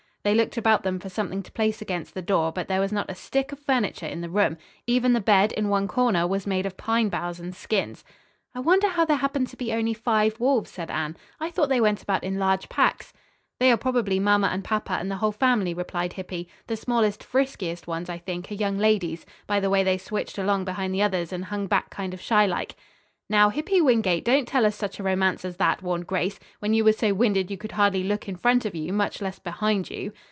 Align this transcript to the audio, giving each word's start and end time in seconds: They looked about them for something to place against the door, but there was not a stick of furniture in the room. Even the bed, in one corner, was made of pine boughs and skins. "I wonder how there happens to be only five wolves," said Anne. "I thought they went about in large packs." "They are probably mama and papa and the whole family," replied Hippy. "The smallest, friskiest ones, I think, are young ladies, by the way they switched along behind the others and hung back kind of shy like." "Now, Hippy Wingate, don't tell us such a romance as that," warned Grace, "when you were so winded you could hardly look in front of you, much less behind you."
They 0.23 0.35
looked 0.35 0.55
about 0.55 0.83
them 0.83 0.99
for 0.99 1.09
something 1.09 1.41
to 1.41 1.51
place 1.51 1.81
against 1.81 2.13
the 2.13 2.21
door, 2.21 2.51
but 2.51 2.67
there 2.67 2.79
was 2.79 2.91
not 2.91 3.09
a 3.09 3.15
stick 3.15 3.51
of 3.51 3.57
furniture 3.57 4.05
in 4.05 4.21
the 4.21 4.29
room. 4.29 4.59
Even 4.85 5.13
the 5.13 5.19
bed, 5.19 5.51
in 5.53 5.67
one 5.67 5.87
corner, 5.87 6.27
was 6.27 6.45
made 6.45 6.67
of 6.67 6.77
pine 6.77 7.09
boughs 7.09 7.39
and 7.39 7.55
skins. 7.55 8.05
"I 8.53 8.59
wonder 8.59 8.87
how 8.89 9.03
there 9.03 9.17
happens 9.17 9.49
to 9.49 9.57
be 9.57 9.73
only 9.73 9.95
five 9.95 10.39
wolves," 10.39 10.69
said 10.69 10.91
Anne. 10.91 11.17
"I 11.39 11.49
thought 11.49 11.69
they 11.69 11.81
went 11.81 12.03
about 12.03 12.23
in 12.23 12.37
large 12.37 12.69
packs." 12.69 13.13
"They 13.59 13.71
are 13.71 13.77
probably 13.77 14.19
mama 14.19 14.49
and 14.53 14.63
papa 14.63 14.93
and 14.93 15.09
the 15.09 15.15
whole 15.15 15.31
family," 15.31 15.73
replied 15.73 16.13
Hippy. 16.13 16.47
"The 16.67 16.77
smallest, 16.77 17.23
friskiest 17.23 17.87
ones, 17.87 18.07
I 18.07 18.19
think, 18.19 18.51
are 18.51 18.53
young 18.53 18.77
ladies, 18.77 19.25
by 19.47 19.59
the 19.59 19.71
way 19.71 19.81
they 19.83 19.97
switched 19.97 20.37
along 20.37 20.65
behind 20.65 20.93
the 20.93 21.01
others 21.01 21.33
and 21.33 21.45
hung 21.45 21.65
back 21.65 21.89
kind 21.89 22.13
of 22.13 22.21
shy 22.21 22.45
like." 22.45 22.75
"Now, 23.29 23.47
Hippy 23.47 23.79
Wingate, 23.79 24.25
don't 24.25 24.45
tell 24.45 24.65
us 24.65 24.75
such 24.75 24.99
a 24.99 25.03
romance 25.03 25.45
as 25.45 25.55
that," 25.55 25.81
warned 25.81 26.05
Grace, 26.05 26.37
"when 26.59 26.73
you 26.73 26.83
were 26.83 26.91
so 26.91 27.13
winded 27.13 27.49
you 27.49 27.57
could 27.57 27.71
hardly 27.71 28.03
look 28.03 28.27
in 28.27 28.35
front 28.35 28.65
of 28.65 28.75
you, 28.75 28.91
much 28.91 29.21
less 29.21 29.39
behind 29.39 29.89
you." 29.89 30.11